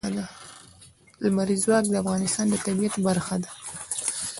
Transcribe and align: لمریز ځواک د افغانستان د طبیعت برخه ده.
لمریز 1.23 1.59
ځواک 1.65 1.85
د 1.89 1.93
افغانستان 2.03 2.45
د 2.49 2.55
طبیعت 2.65 2.95
برخه 3.07 3.35
ده. 3.43 3.51